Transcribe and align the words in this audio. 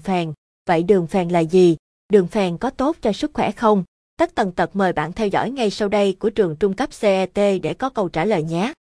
phèn. 0.00 0.32
Vậy 0.66 0.82
đường 0.82 1.06
phèn 1.06 1.28
là 1.28 1.40
gì? 1.40 1.76
Đường 2.12 2.26
phèn 2.26 2.58
có 2.58 2.70
tốt 2.70 2.96
cho 3.00 3.12
sức 3.12 3.30
khỏe 3.34 3.52
không? 3.52 3.84
Tất 4.16 4.34
tần 4.34 4.52
tật 4.52 4.76
mời 4.76 4.92
bạn 4.92 5.12
theo 5.12 5.28
dõi 5.28 5.50
ngay 5.50 5.70
sau 5.70 5.88
đây 5.88 6.16
của 6.18 6.30
trường 6.30 6.56
trung 6.56 6.74
cấp 6.74 6.90
CET 7.00 7.34
để 7.34 7.74
có 7.78 7.90
câu 7.90 8.08
trả 8.08 8.24
lời 8.24 8.42
nhé. 8.42 8.72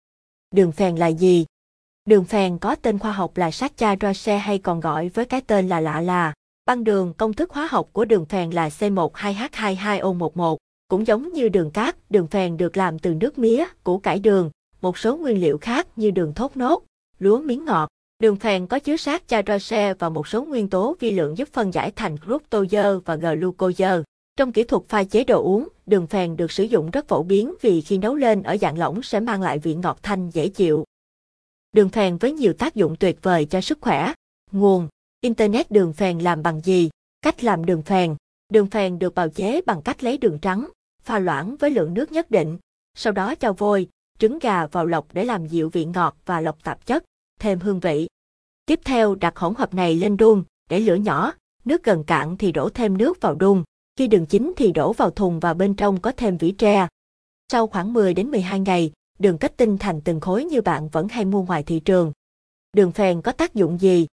Đường 0.55 0.73
phèn 0.73 0.97
là 0.97 1.07
gì? 1.07 1.47
Đường 2.05 2.25
phèn 2.25 2.59
có 2.59 2.75
tên 2.75 2.99
khoa 2.99 3.13
học 3.13 3.37
là 3.37 3.51
saccharose 3.51 4.39
hay 4.39 4.59
còn 4.59 4.81
gọi 4.81 5.09
với 5.09 5.25
cái 5.25 5.41
tên 5.41 5.69
là 5.69 5.81
lạ 5.81 6.01
là 6.01 6.35
băng 6.67 6.85
đường. 6.85 7.15
Công 7.17 7.33
thức 7.33 7.51
hóa 7.51 7.69
học 7.71 7.89
của 7.93 8.05
đường 8.05 8.25
phèn 8.25 8.51
là 8.51 8.69
C12H22O11. 8.69 10.57
Cũng 10.89 11.07
giống 11.07 11.33
như 11.33 11.49
đường 11.49 11.71
cát, 11.71 12.11
đường 12.11 12.27
phèn 12.27 12.57
được 12.57 12.77
làm 12.77 12.99
từ 12.99 13.15
nước 13.15 13.39
mía, 13.39 13.65
củ 13.85 13.99
cải 13.99 14.19
đường, 14.19 14.51
một 14.81 14.99
số 14.99 15.17
nguyên 15.17 15.41
liệu 15.41 15.59
khác 15.59 15.87
như 15.97 16.11
đường 16.11 16.35
thốt 16.35 16.57
nốt, 16.57 16.83
lúa 17.19 17.41
miếng 17.41 17.65
ngọt. 17.65 17.89
Đường 18.21 18.37
phèn 18.37 18.67
có 18.67 18.79
chứa 18.79 18.97
sát 18.97 19.23
saccharose 19.29 19.95
và 19.95 20.09
một 20.09 20.29
số 20.29 20.45
nguyên 20.45 20.69
tố 20.69 20.97
vi 21.01 21.11
lượng 21.11 21.39
giúp 21.39 21.49
phân 21.53 21.75
giải 21.75 21.91
thành 21.97 22.17
fructose 22.17 23.01
và 23.01 23.17
glucose. 23.17 24.03
Trong 24.37 24.53
kỹ 24.53 24.65
thuật 24.65 24.83
pha 24.89 25.05
chế 25.05 25.25
đồ 25.25 25.43
uống, 25.43 25.69
đường 25.87 26.07
phèn 26.07 26.37
được 26.37 26.53
sử 26.53 26.65
dụng 26.65 26.91
rất 26.91 27.09
phổ 27.09 27.23
biến 27.23 27.55
vì 27.61 27.81
khi 27.81 27.99
nấu 27.99 28.15
lên 28.15 28.43
ở 28.43 28.57
dạng 28.61 28.79
lỏng 28.79 29.03
sẽ 29.03 29.21
mang 29.21 29.43
lại 29.43 29.59
vị 29.59 29.75
ngọt 29.75 29.99
thanh 30.03 30.31
dễ 30.31 30.49
chịu. 30.49 30.85
Đường 31.73 31.89
phèn 31.89 32.17
với 32.17 32.33
nhiều 32.33 32.53
tác 32.53 32.75
dụng 32.75 32.97
tuyệt 32.97 33.19
vời 33.23 33.45
cho 33.45 33.61
sức 33.61 33.79
khỏe. 33.81 34.13
Nguồn 34.53 34.89
Internet 35.21 35.71
đường 35.71 35.93
phèn 35.93 36.19
làm 36.19 36.43
bằng 36.43 36.61
gì? 36.61 36.91
Cách 37.23 37.45
làm 37.45 37.67
đường 37.67 37.83
phèn 37.83 38.17
Đường 38.53 38.67
phèn 38.67 38.99
được 38.99 39.15
bào 39.15 39.29
chế 39.29 39.61
bằng 39.67 39.83
cách 39.83 40.05
lấy 40.05 40.19
đường 40.19 40.39
trắng, 40.39 40.69
pha 41.03 41.19
loãng 41.19 41.57
với 41.57 41.71
lượng 41.71 41.95
nước 41.95 42.13
nhất 42.13 42.31
định, 42.31 42.59
sau 42.95 43.13
đó 43.13 43.35
cho 43.35 43.53
vôi, 43.53 43.89
trứng 44.19 44.39
gà 44.39 44.67
vào 44.67 44.87
lọc 44.87 45.07
để 45.13 45.25
làm 45.25 45.47
dịu 45.47 45.69
vị 45.69 45.85
ngọt 45.85 46.17
và 46.27 46.41
lọc 46.41 46.65
tạp 46.65 46.87
chất, 46.87 47.05
thêm 47.41 47.61
hương 47.61 47.81
vị. 47.81 48.09
Tiếp 48.67 48.81
theo 48.85 49.15
đặt 49.15 49.37
hỗn 49.37 49.55
hợp 49.55 49.75
này 49.75 49.95
lên 49.95 50.17
đun, 50.17 50.43
để 50.71 50.81
lửa 50.81 50.95
nhỏ, 50.95 51.33
nước 51.65 51.85
gần 51.85 52.05
cạn 52.05 52.37
thì 52.37 52.53
đổ 52.53 52.69
thêm 52.69 52.99
nước 52.99 53.21
vào 53.21 53.35
đun, 53.35 53.65
khi 53.97 54.07
đường 54.07 54.27
chín 54.27 54.53
thì 54.57 54.73
đổ 54.73 54.93
vào 54.93 55.11
thùng 55.11 55.41
và 55.41 55.55
bên 55.55 55.75
trong 55.75 56.01
có 56.01 56.13
thêm 56.17 56.37
vỉ 56.37 56.51
tre. 56.51 56.89
Sau 57.53 57.67
khoảng 57.67 57.93
10 57.93 58.15
đến 58.15 58.31
12 58.31 58.61
ngày, 58.61 58.93
đường 59.19 59.39
kết 59.39 59.57
tinh 59.57 59.79
thành 59.79 60.01
từng 60.01 60.21
khối 60.21 60.45
như 60.45 60.61
bạn 60.61 60.89
vẫn 60.89 61.09
hay 61.09 61.25
mua 61.25 61.43
ngoài 61.43 61.63
thị 61.63 61.81
trường. 61.81 62.13
Đường 62.73 62.93
phèn 62.93 63.23
có 63.23 63.33
tác 63.33 63.55
dụng 63.55 63.81
gì? 63.81 64.07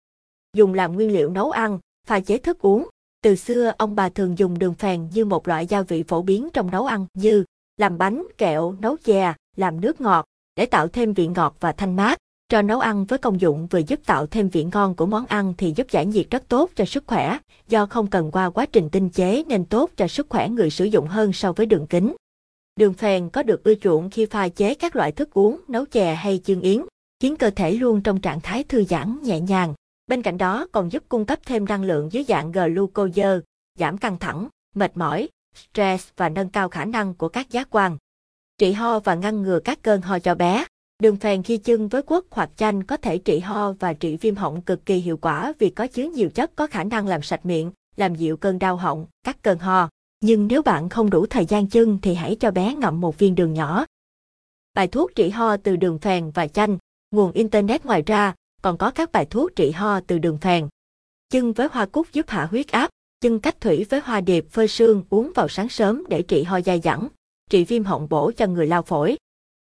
Dùng 0.57 0.75
làm 0.75 0.95
nguyên 0.95 1.13
liệu 1.13 1.31
nấu 1.31 1.51
ăn, 1.51 1.79
pha 2.07 2.21
chế 2.21 2.39
thức 2.39 2.59
uống. 2.59 2.89
Từ 3.23 3.37
xưa 3.37 3.73
ông 3.79 3.95
bà 3.95 4.09
thường 4.09 4.39
dùng 4.39 4.59
đường 4.59 4.75
phèn 4.75 5.09
như 5.13 5.25
một 5.25 5.49
loại 5.49 5.67
gia 5.67 5.83
vị 5.83 6.03
phổ 6.09 6.23
biến 6.23 6.49
trong 6.53 6.71
nấu 6.71 6.87
ăn 6.87 7.07
như 7.15 7.45
làm 7.77 7.99
bánh, 7.99 8.27
kẹo, 8.39 8.73
nấu 8.81 8.97
chè, 8.97 9.35
làm 9.57 9.81
nước 9.81 10.01
ngọt, 10.01 10.25
để 10.57 10.67
tạo 10.67 10.89
thêm 10.89 11.13
vị 11.13 11.27
ngọt 11.27 11.57
và 11.61 11.73
thanh 11.73 11.97
mát. 11.97 12.19
Cho 12.49 12.63
nấu 12.63 12.81
ăn 12.81 13.05
với 13.05 13.19
công 13.19 13.41
dụng 13.41 13.67
vừa 13.67 13.79
giúp 13.79 14.01
tạo 14.07 14.27
thêm 14.27 14.49
vị 14.49 14.67
ngon 14.73 14.95
của 14.95 15.07
món 15.07 15.27
ăn 15.27 15.55
thì 15.59 15.73
giúp 15.77 15.87
giải 15.91 16.07
nhiệt 16.07 16.27
rất 16.31 16.49
tốt 16.49 16.71
cho 16.75 16.85
sức 16.85 17.05
khỏe, 17.07 17.39
do 17.69 17.87
không 17.87 18.07
cần 18.07 18.31
qua 18.31 18.51
quá 18.51 18.67
trình 18.67 18.91
tinh 18.91 19.09
chế 19.09 19.43
nên 19.47 19.65
tốt 19.65 19.91
cho 19.97 20.09
sức 20.09 20.27
khỏe 20.29 20.49
người 20.49 20.71
sử 20.71 20.85
dụng 20.85 21.07
hơn 21.07 21.33
so 21.33 21.53
với 21.53 21.67
đường 21.67 21.87
kính. 21.87 22.17
Đường 22.77 22.95
phèn 22.95 23.31
có 23.31 23.43
được 23.43 23.65
ưa 23.65 23.75
chuộng 23.75 24.11
khi 24.11 24.27
pha 24.27 24.49
chế 24.49 24.75
các 24.75 24.97
loại 24.97 25.13
thức 25.13 25.31
uống, 25.35 25.61
nấu 25.69 25.85
chè 25.85 26.15
hay 26.15 26.41
chương 26.45 26.61
yến, 26.61 26.83
khiến 27.21 27.37
cơ 27.37 27.51
thể 27.51 27.73
luôn 27.73 28.01
trong 28.01 28.21
trạng 28.21 28.41
thái 28.41 28.65
thư 28.65 28.85
giãn, 28.85 29.19
nhẹ 29.23 29.41
nhàng. 29.41 29.75
Bên 30.07 30.23
cạnh 30.23 30.39
đó 30.39 30.67
còn 30.73 30.93
giúp 30.93 31.05
cung 31.09 31.25
cấp 31.25 31.39
thêm 31.47 31.65
năng 31.65 31.85
lượng 31.85 32.13
dưới 32.13 32.25
dạng 32.29 32.53
glucose, 32.53 33.41
giảm 33.79 33.99
căng 33.99 34.19
thẳng, 34.19 34.49
mệt 34.75 34.97
mỏi, 34.97 35.29
stress 35.55 36.09
và 36.17 36.29
nâng 36.29 36.49
cao 36.49 36.69
khả 36.69 36.85
năng 36.85 37.15
của 37.15 37.29
các 37.29 37.51
giác 37.51 37.69
quan. 37.71 37.97
Trị 38.59 38.73
ho 38.73 38.99
và 38.99 39.15
ngăn 39.15 39.43
ngừa 39.43 39.61
các 39.65 39.83
cơn 39.83 40.01
ho 40.01 40.19
cho 40.19 40.35
bé. 40.35 40.65
Đường 41.03 41.17
phèn 41.17 41.43
khi 41.43 41.57
chưng 41.57 41.89
với 41.89 42.03
quất 42.03 42.25
hoặc 42.31 42.51
chanh 42.57 42.83
có 42.83 42.97
thể 42.97 43.19
trị 43.19 43.39
ho 43.39 43.73
và 43.73 43.93
trị 43.93 44.17
viêm 44.17 44.35
họng 44.35 44.63
cực 44.63 44.87
kỳ 44.87 44.95
hiệu 44.97 45.17
quả 45.17 45.53
vì 45.59 45.71
có 45.71 45.87
chứa 45.87 46.11
nhiều 46.15 46.31
chất 46.31 46.57
có 46.57 46.67
khả 46.67 46.85
năng 46.85 47.07
làm 47.07 47.23
sạch 47.23 47.47
miệng, 47.47 47.73
làm 47.97 48.15
dịu 48.15 48.37
cơn 48.37 48.59
đau 48.59 48.77
họng, 48.77 49.07
cắt 49.25 49.43
cơn 49.43 49.59
ho. 49.59 49.89
Nhưng 50.21 50.49
nếu 50.49 50.63
bạn 50.63 50.89
không 50.89 51.11
đủ 51.11 51.27
thời 51.27 51.47
gian 51.47 51.67
chưng 51.67 51.99
thì 52.03 52.15
hãy 52.15 52.37
cho 52.41 52.51
bé 52.51 52.75
ngậm 52.75 53.01
một 53.01 53.19
viên 53.19 53.35
đường 53.35 53.55
nhỏ. 53.55 53.85
Bài 54.75 54.89
thuốc 54.89 55.15
trị 55.15 55.29
ho 55.29 55.57
từ 55.57 55.77
đường 55.77 55.99
phèn 55.99 56.31
và 56.31 56.49
chanh, 56.49 56.79
nguồn 57.11 57.33
Internet 57.33 57.85
ngoài 57.85 58.03
ra, 58.07 58.35
còn 58.63 58.79
có 58.79 58.91
các 58.91 59.13
bài 59.13 59.27
thuốc 59.31 59.57
trị 59.57 59.71
ho 59.71 60.01
từ 60.01 60.19
đường 60.19 60.39
phèn. 60.39 60.69
Chưng 61.31 61.53
với 61.53 61.69
hoa 61.73 61.87
cúc 61.87 62.07
giúp 62.13 62.29
hạ 62.29 62.45
huyết 62.51 62.69
áp, 62.69 62.91
chưng 63.21 63.41
cách 63.41 63.61
thủy 63.61 63.87
với 63.91 64.01
hoa 64.01 64.21
điệp 64.21 64.47
phơi 64.51 64.69
sương 64.69 65.03
uống 65.11 65.33
vào 65.35 65.49
sáng 65.49 65.69
sớm 65.69 66.05
để 66.09 66.23
trị 66.23 66.43
ho 66.43 66.61
dai 66.61 66.81
dẳng, 66.81 67.09
trị 67.51 67.65
viêm 67.65 67.85
họng 67.85 68.09
bổ 68.09 68.33
cho 68.37 68.47
người 68.47 68.67
lao 68.67 68.83
phổi 68.83 69.17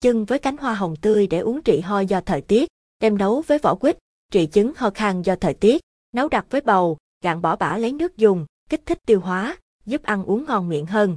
chân 0.01 0.25
với 0.25 0.39
cánh 0.39 0.57
hoa 0.57 0.75
hồng 0.75 0.97
tươi 0.97 1.27
để 1.27 1.39
uống 1.39 1.63
trị 1.63 1.81
ho 1.81 2.01
do 2.01 2.21
thời 2.21 2.41
tiết, 2.41 2.69
đem 3.01 3.19
nấu 3.19 3.41
với 3.47 3.59
vỏ 3.59 3.75
quýt, 3.75 3.99
trị 4.33 4.47
chứng 4.47 4.73
ho 4.77 4.91
khan 4.91 5.23
do 5.23 5.37
thời 5.37 5.55
tiết, 5.55 5.81
nấu 6.13 6.29
đặc 6.29 6.47
với 6.51 6.61
bầu, 6.61 6.99
gạn 7.25 7.43
bỏ 7.43 7.57
bã 7.57 7.79
lấy 7.79 7.93
nước 7.93 8.17
dùng, 8.17 8.47
kích 8.69 8.87
thích 8.87 8.99
tiêu 9.07 9.21
hóa, 9.21 9.57
giúp 9.87 10.03
ăn 10.03 10.25
uống 10.25 10.45
ngon 10.45 10.69
miệng 10.69 10.87
hơn. 10.87 11.17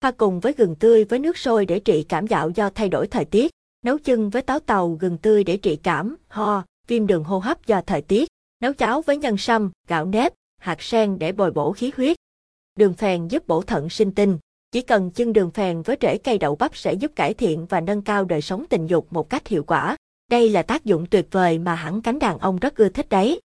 Pha 0.00 0.10
cùng 0.10 0.40
với 0.40 0.52
gừng 0.52 0.76
tươi 0.76 1.04
với 1.04 1.18
nước 1.18 1.38
sôi 1.38 1.66
để 1.66 1.80
trị 1.80 2.06
cảm 2.08 2.26
dạo 2.26 2.50
do 2.50 2.70
thay 2.70 2.88
đổi 2.88 3.06
thời 3.06 3.24
tiết, 3.24 3.50
nấu 3.82 3.98
chân 3.98 4.30
với 4.30 4.42
táo 4.42 4.60
tàu 4.60 4.92
gừng 5.00 5.18
tươi 5.18 5.44
để 5.44 5.56
trị 5.56 5.76
cảm, 5.82 6.16
ho, 6.28 6.64
viêm 6.86 7.06
đường 7.06 7.24
hô 7.24 7.38
hấp 7.38 7.66
do 7.66 7.80
thời 7.86 8.02
tiết, 8.02 8.28
nấu 8.60 8.72
cháo 8.72 9.02
với 9.02 9.16
nhân 9.16 9.36
sâm, 9.36 9.70
gạo 9.88 10.04
nếp, 10.04 10.32
hạt 10.58 10.82
sen 10.82 11.18
để 11.18 11.32
bồi 11.32 11.50
bổ 11.50 11.72
khí 11.72 11.92
huyết. 11.96 12.16
Đường 12.76 12.94
phèn 12.94 13.28
giúp 13.28 13.46
bổ 13.46 13.62
thận 13.62 13.90
sinh 13.90 14.12
tinh, 14.12 14.38
chỉ 14.74 14.82
cần 14.82 15.10
chân 15.10 15.32
đường 15.32 15.50
phèn 15.50 15.82
với 15.82 15.96
rễ 16.00 16.18
cây 16.18 16.38
đậu 16.38 16.56
bắp 16.56 16.76
sẽ 16.76 16.92
giúp 16.92 17.12
cải 17.16 17.34
thiện 17.34 17.66
và 17.66 17.80
nâng 17.80 18.02
cao 18.02 18.24
đời 18.24 18.40
sống 18.40 18.64
tình 18.70 18.86
dục 18.86 19.06
một 19.10 19.30
cách 19.30 19.46
hiệu 19.46 19.64
quả. 19.64 19.96
Đây 20.30 20.50
là 20.50 20.62
tác 20.62 20.84
dụng 20.84 21.06
tuyệt 21.10 21.26
vời 21.30 21.58
mà 21.58 21.74
hẳn 21.74 22.02
cánh 22.02 22.18
đàn 22.18 22.38
ông 22.38 22.58
rất 22.58 22.76
ưa 22.76 22.88
thích 22.88 23.08
đấy. 23.08 23.40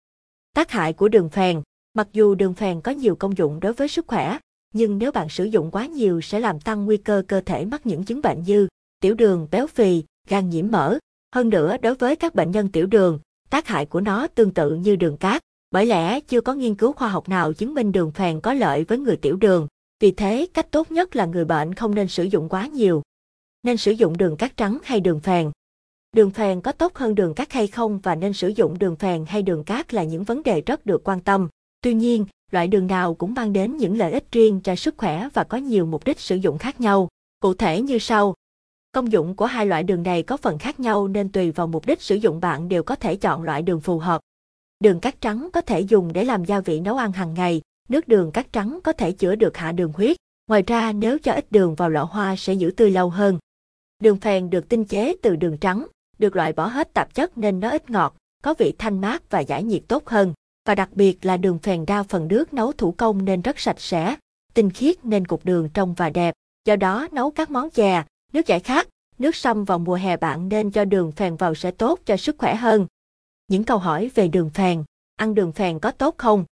Tác 0.56 0.72
hại 0.72 0.94
của 0.94 1.08
đường 1.08 1.30
phèn 1.30 1.62
Mặc 1.94 2.08
dù 2.14 2.36
đường 2.36 2.54
phèn 2.54 2.82
có 2.82 2.92
nhiều 2.92 3.16
công 3.16 3.38
dụng 3.38 3.60
đối 3.60 3.74
với 3.74 3.88
sức 3.88 4.08
khỏe, 4.08 4.38
nhưng 4.74 4.98
nếu 4.98 5.12
bạn 5.12 5.30
sử 5.30 5.44
dụng 5.44 5.72
quá 5.72 5.86
nhiều 5.86 6.22
sẽ 6.22 6.40
làm 6.40 6.60
tăng 6.60 6.86
nguy 6.86 6.98
cơ 6.98 7.24
cơ 7.28 7.42
thể 7.42 7.66
mắc 7.66 7.86
những 7.86 8.04
chứng 8.04 8.22
bệnh 8.22 8.44
như 8.44 8.68
tiểu 9.00 9.16
đường, 9.16 9.48
béo 9.52 9.68
phì, 9.68 10.04
gan 10.30 10.50
nhiễm 10.50 10.72
mỡ. 10.72 10.98
Hơn 11.36 11.50
nữa, 11.50 11.78
đối 11.82 11.96
với 11.96 12.16
các 12.16 12.36
bệnh 12.36 12.52
nhân 12.52 12.72
tiểu 12.72 12.86
đường, 12.86 13.20
tác 13.50 13.68
hại 13.68 13.86
của 13.86 14.02
nó 14.02 14.28
tương 14.28 14.54
tự 14.54 14.76
như 14.76 14.96
đường 14.96 15.18
cát, 15.18 15.42
bởi 15.72 15.86
lẽ 15.86 16.20
chưa 16.20 16.42
có 16.42 16.54
nghiên 16.54 16.76
cứu 16.76 16.94
khoa 16.94 17.08
học 17.08 17.30
nào 17.30 17.54
chứng 17.54 17.74
minh 17.74 17.92
đường 17.92 18.12
phèn 18.12 18.42
có 18.42 18.54
lợi 18.54 18.84
với 18.84 18.98
người 18.98 19.16
tiểu 19.18 19.36
đường. 19.36 19.68
Vì 20.00 20.12
thế, 20.12 20.47
cách 20.53 20.72
tốt 20.72 20.91
nhất 20.91 21.16
là 21.16 21.25
người 21.25 21.46
bệnh 21.46 21.74
không 21.74 21.96
nên 21.96 22.08
sử 22.08 22.24
dụng 22.24 22.50
quá 22.50 22.68
nhiều. 22.68 23.02
Nên 23.63 23.78
sử 23.78 23.91
dụng 23.91 24.18
đường 24.18 24.38
cát 24.38 24.58
trắng 24.58 24.78
hay 24.84 25.00
đường 25.00 25.19
phèn. 25.19 25.52
Đường 26.16 26.31
phèn 26.31 26.62
có 26.62 26.72
tốt 26.72 26.96
hơn 26.96 27.16
đường 27.16 27.34
cát 27.34 27.52
hay 27.52 27.68
không 27.68 28.00
và 28.00 28.16
nên 28.16 28.34
sử 28.34 28.47
dụng 28.47 28.80
đường 28.80 28.96
phèn 28.96 29.25
hay 29.28 29.41
đường 29.41 29.63
cát 29.63 29.94
là 29.94 30.03
những 30.03 30.24
vấn 30.24 30.44
đề 30.44 30.62
rất 30.62 30.85
được 30.85 31.03
quan 31.03 31.19
tâm. 31.19 31.47
Tuy 31.81 31.94
nhiên, 31.94 32.25
loại 32.52 32.68
đường 32.68 32.88
nào 32.88 33.13
cũng 33.13 33.34
mang 33.34 33.53
đến 33.53 33.78
những 33.78 33.97
lợi 33.97 34.12
ích 34.12 34.31
riêng 34.31 34.62
cho 34.63 34.75
sức 34.75 34.96
khỏe 34.97 35.30
và 35.34 35.44
có 35.44 35.58
nhiều 35.58 35.85
mục 35.85 36.06
đích 36.06 36.19
sử 36.19 36.35
dụng 36.35 36.58
khác 36.58 36.81
nhau. 36.81 37.08
Cụ 37.40 37.53
thể 37.53 37.81
như 37.81 38.00
sau. 38.00 38.34
Công 38.91 39.12
dụng 39.12 39.35
của 39.35 39.46
hai 39.46 39.66
loại 39.66 39.84
đường 39.84 40.03
này 40.03 40.24
có 40.24 40.38
phần 40.38 40.58
khác 40.58 40.79
nhau 40.79 41.08
nên 41.08 41.31
tùy 41.31 41.52
vào 41.52 41.68
mục 41.68 41.85
đích 41.85 42.02
sử 42.02 42.16
dụng 42.16 42.40
bạn 42.40 42.69
đều 42.69 42.84
có 42.84 42.96
thể 42.96 43.16
chọn 43.16 43.44
loại 43.44 43.62
đường 43.62 43.81
phù 43.81 44.00
hợp. 44.00 44.22
Đường 44.79 45.00
cát 45.00 45.22
trắng 45.22 45.50
có 45.53 45.62
thể 45.62 45.79
dùng 45.79 46.14
để 46.14 46.24
làm 46.24 46.46
gia 46.46 46.59
vị 46.59 46.79
nấu 46.79 46.97
ăn 46.97 47.12
hàng 47.12 47.34
ngày, 47.34 47.62
nước 47.90 48.08
đường 48.08 48.31
cát 48.31 48.53
trắng 48.53 48.80
có 48.84 48.94
thể 48.94 49.12
chữa 49.12 49.36
được 49.36 49.58
hạ 49.58 49.72
đường 49.72 49.94
huyết. 49.94 50.18
Ngoài 50.48 50.64
ra 50.68 50.92
nếu 50.92 51.20
cho 51.20 51.34
ít 51.34 51.52
đường 51.52 51.75
vào 51.75 51.90
lọ 51.90 52.03
hoa 52.03 52.36
sẽ 52.36 52.53
giữ 52.53 52.72
tươi 52.72 52.92
lâu 52.92 53.09
hơn. 53.09 53.40
Đường 54.00 54.18
phèn 54.18 54.50
được 54.50 54.70
tinh 54.70 54.86
chế 54.86 55.16
từ 55.22 55.36
đường 55.36 55.58
trắng, 55.58 55.88
được 56.20 56.36
loại 56.36 56.53
bỏ 56.53 56.68
hết 56.68 56.94
tạp 56.94 57.14
chất 57.14 57.38
nên 57.38 57.59
nó 57.59 57.70
ít 57.70 57.90
ngọt, 57.90 58.16
có 58.44 58.53
vị 58.58 58.74
thanh 58.78 59.02
mát 59.02 59.30
và 59.30 59.40
giải 59.40 59.64
nhiệt 59.64 59.84
tốt 59.88 60.08
hơn 60.08 60.34
và 60.68 60.76
đặc 60.76 60.90
biệt 60.94 61.26
là 61.26 61.38
đường 61.38 61.59
phèn 61.59 61.86
đa 61.86 62.03
phần 62.03 62.28
nước 62.28 62.53
nấu 62.53 62.72
thủ 62.72 62.92
công 62.92 63.26
nên 63.26 63.42
rất 63.42 63.59
sạch 63.59 63.80
sẽ, 63.80 64.16
tinh 64.53 64.70
khiết 64.70 65.06
nên 65.06 65.28
cục 65.28 65.46
đường 65.46 65.70
trong 65.74 65.94
và 65.94 66.09
đẹp. 66.09 66.34
Do 66.66 66.76
đó 66.76 67.08
nấu 67.12 67.31
các 67.31 67.52
món 67.52 67.70
chè, 67.70 68.03
nước 68.34 68.47
giải 68.47 68.59
khát, 68.59 68.88
nước 69.18 69.36
sâm 69.36 69.66
vào 69.66 69.80
mùa 69.80 69.96
hè 69.96 70.18
bạn 70.18 70.50
nên 70.50 70.72
cho 70.72 70.86
đường 70.86 71.12
phèn 71.12 71.36
vào 71.36 71.56
sẽ 71.56 71.72
tốt 71.72 72.00
cho 72.06 72.18
sức 72.18 72.36
khỏe 72.38 72.56
hơn. 72.56 72.88
Những 73.47 73.64
câu 73.64 73.78
hỏi 73.78 74.12
về 74.16 74.28
đường 74.28 74.50
phèn, 74.50 74.84
ăn 75.16 75.36
đường 75.36 75.52
phèn 75.52 75.80
có 75.80 75.92
tốt 75.92 76.16
không? 76.18 76.46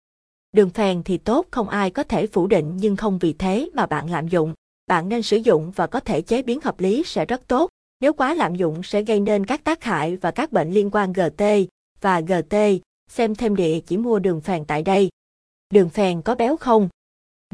Đường 0.53 0.69
phèn 0.69 1.03
thì 1.03 1.17
tốt 1.17 1.47
không 1.51 1.69
ai 1.69 1.89
có 1.89 2.03
thể 2.03 2.27
phủ 2.27 2.47
định 2.47 2.77
nhưng 2.77 2.95
không 2.95 3.19
vì 3.19 3.33
thế 3.33 3.69
mà 3.73 3.85
bạn 3.85 4.09
lạm 4.09 4.27
dụng. 4.27 4.53
Bạn 4.87 5.09
nên 5.09 5.21
sử 5.21 5.37
dụng 5.37 5.71
và 5.75 5.87
có 5.87 5.99
thể 5.99 6.21
chế 6.21 6.41
biến 6.41 6.59
hợp 6.61 6.79
lý 6.79 7.03
sẽ 7.05 7.25
rất 7.25 7.47
tốt. 7.47 7.69
Nếu 7.99 8.13
quá 8.13 8.33
lạm 8.33 8.55
dụng 8.55 8.83
sẽ 8.83 9.01
gây 9.01 9.19
nên 9.19 9.45
các 9.45 9.63
tác 9.63 9.83
hại 9.83 10.15
và 10.15 10.31
các 10.31 10.51
bệnh 10.51 10.71
liên 10.71 10.89
quan 10.91 11.13
GT 11.13 11.43
và 12.01 12.21
GT, 12.21 12.55
xem 13.09 13.35
thêm 13.35 13.55
địa 13.55 13.79
chỉ 13.79 13.97
mua 13.97 14.19
đường 14.19 14.41
phèn 14.41 14.65
tại 14.65 14.83
đây. 14.83 15.09
Đường 15.73 15.89
phèn 15.89 16.21
có 16.21 16.35
béo 16.35 16.57
không? 16.57 16.89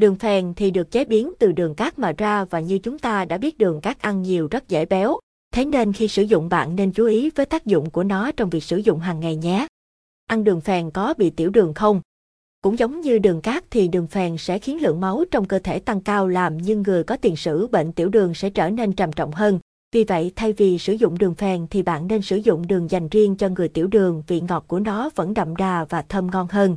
Đường 0.00 0.16
phèn 0.16 0.54
thì 0.54 0.70
được 0.70 0.90
chế 0.90 1.04
biến 1.04 1.32
từ 1.38 1.52
đường 1.52 1.74
cát 1.74 1.98
mà 1.98 2.12
ra 2.18 2.44
và 2.44 2.60
như 2.60 2.78
chúng 2.78 2.98
ta 2.98 3.24
đã 3.24 3.38
biết 3.38 3.58
đường 3.58 3.80
cát 3.80 4.02
ăn 4.02 4.22
nhiều 4.22 4.48
rất 4.50 4.68
dễ 4.68 4.86
béo. 4.86 5.18
Thế 5.54 5.64
nên 5.64 5.92
khi 5.92 6.08
sử 6.08 6.22
dụng 6.22 6.48
bạn 6.48 6.76
nên 6.76 6.92
chú 6.92 7.06
ý 7.06 7.30
với 7.30 7.46
tác 7.46 7.66
dụng 7.66 7.90
của 7.90 8.04
nó 8.04 8.32
trong 8.32 8.50
việc 8.50 8.64
sử 8.64 8.76
dụng 8.76 9.00
hàng 9.00 9.20
ngày 9.20 9.36
nhé. 9.36 9.66
Ăn 10.26 10.44
đường 10.44 10.60
phèn 10.60 10.90
có 10.90 11.14
bị 11.18 11.30
tiểu 11.30 11.50
đường 11.50 11.74
không? 11.74 12.00
Cũng 12.62 12.78
giống 12.78 13.00
như 13.00 13.18
đường 13.18 13.40
cát 13.40 13.64
thì 13.70 13.88
đường 13.88 14.06
phèn 14.06 14.36
sẽ 14.38 14.58
khiến 14.58 14.82
lượng 14.82 15.00
máu 15.00 15.24
trong 15.30 15.44
cơ 15.44 15.58
thể 15.58 15.78
tăng 15.78 16.00
cao 16.00 16.28
làm 16.28 16.58
nhưng 16.58 16.82
người 16.82 17.04
có 17.04 17.16
tiền 17.16 17.36
sử 17.36 17.66
bệnh 17.66 17.92
tiểu 17.92 18.08
đường 18.08 18.34
sẽ 18.34 18.50
trở 18.50 18.70
nên 18.70 18.92
trầm 18.92 19.12
trọng 19.12 19.32
hơn. 19.32 19.58
Vì 19.92 20.04
vậy, 20.04 20.32
thay 20.36 20.52
vì 20.52 20.78
sử 20.78 20.92
dụng 20.92 21.18
đường 21.18 21.34
phèn 21.34 21.66
thì 21.70 21.82
bạn 21.82 22.06
nên 22.06 22.22
sử 22.22 22.36
dụng 22.36 22.66
đường 22.66 22.90
dành 22.90 23.08
riêng 23.08 23.36
cho 23.36 23.48
người 23.48 23.68
tiểu 23.68 23.86
đường 23.86 24.22
vị 24.26 24.40
ngọt 24.40 24.64
của 24.68 24.80
nó 24.80 25.10
vẫn 25.14 25.34
đậm 25.34 25.56
đà 25.56 25.84
và 25.84 26.02
thơm 26.02 26.30
ngon 26.30 26.46
hơn. 26.50 26.76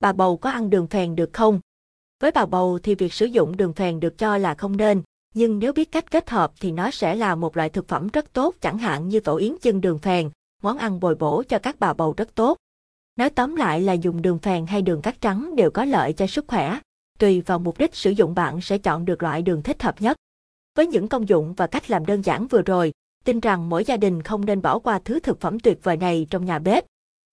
Bà 0.00 0.12
bầu 0.12 0.36
có 0.36 0.50
ăn 0.50 0.70
đường 0.70 0.86
phèn 0.86 1.16
được 1.16 1.30
không? 1.32 1.60
Với 2.20 2.30
bà 2.30 2.46
bầu 2.46 2.78
thì 2.82 2.94
việc 2.94 3.12
sử 3.12 3.26
dụng 3.26 3.56
đường 3.56 3.72
phèn 3.72 4.00
được 4.00 4.18
cho 4.18 4.38
là 4.38 4.54
không 4.54 4.76
nên, 4.76 5.02
nhưng 5.34 5.58
nếu 5.58 5.72
biết 5.72 5.92
cách 5.92 6.10
kết 6.10 6.30
hợp 6.30 6.52
thì 6.60 6.72
nó 6.72 6.90
sẽ 6.90 7.14
là 7.14 7.34
một 7.34 7.56
loại 7.56 7.68
thực 7.68 7.88
phẩm 7.88 8.08
rất 8.12 8.32
tốt 8.32 8.54
chẳng 8.60 8.78
hạn 8.78 9.08
như 9.08 9.20
tổ 9.20 9.36
yến 9.36 9.54
chân 9.60 9.80
đường 9.80 9.98
phèn, 9.98 10.30
món 10.62 10.78
ăn 10.78 11.00
bồi 11.00 11.14
bổ 11.14 11.42
cho 11.48 11.58
các 11.58 11.76
bà 11.78 11.92
bầu 11.92 12.14
rất 12.16 12.34
tốt. 12.34 12.56
Nói 13.16 13.30
tóm 13.30 13.56
lại 13.56 13.80
là 13.80 13.92
dùng 13.92 14.22
đường 14.22 14.38
phèn 14.38 14.66
hay 14.66 14.82
đường 14.82 15.02
cát 15.02 15.20
trắng 15.20 15.56
đều 15.56 15.70
có 15.70 15.84
lợi 15.84 16.12
cho 16.12 16.26
sức 16.26 16.44
khỏe. 16.48 16.78
Tùy 17.18 17.40
vào 17.40 17.58
mục 17.58 17.78
đích 17.78 17.94
sử 17.94 18.10
dụng 18.10 18.34
bạn 18.34 18.60
sẽ 18.60 18.78
chọn 18.78 19.04
được 19.04 19.22
loại 19.22 19.42
đường 19.42 19.62
thích 19.62 19.82
hợp 19.82 20.02
nhất. 20.02 20.16
Với 20.76 20.86
những 20.86 21.08
công 21.08 21.28
dụng 21.28 21.54
và 21.54 21.66
cách 21.66 21.90
làm 21.90 22.06
đơn 22.06 22.22
giản 22.22 22.46
vừa 22.46 22.62
rồi, 22.62 22.92
tin 23.24 23.40
rằng 23.40 23.68
mỗi 23.68 23.84
gia 23.84 23.96
đình 23.96 24.22
không 24.22 24.44
nên 24.44 24.62
bỏ 24.62 24.78
qua 24.78 25.00
thứ 25.04 25.20
thực 25.20 25.40
phẩm 25.40 25.60
tuyệt 25.60 25.78
vời 25.82 25.96
này 25.96 26.26
trong 26.30 26.44
nhà 26.44 26.58
bếp. 26.58 26.84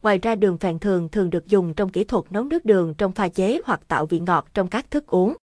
Ngoài 0.03 0.17
ra 0.17 0.35
đường 0.35 0.57
phèn 0.57 0.79
thường 0.79 1.09
thường 1.09 1.29
được 1.29 1.47
dùng 1.47 1.73
trong 1.73 1.89
kỹ 1.89 2.03
thuật 2.03 2.31
nấu 2.31 2.43
nước 2.43 2.65
đường 2.65 2.93
trong 2.97 3.11
pha 3.11 3.27
chế 3.27 3.61
hoặc 3.65 3.81
tạo 3.87 4.05
vị 4.05 4.19
ngọt 4.19 4.47
trong 4.53 4.67
các 4.67 4.91
thức 4.91 5.07
uống. 5.07 5.35